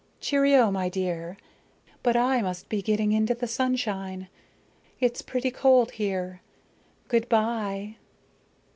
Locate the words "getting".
2.81-3.11